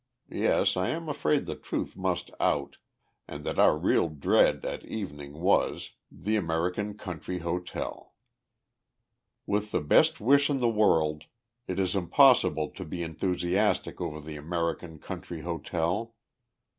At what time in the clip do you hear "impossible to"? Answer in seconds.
11.95-12.83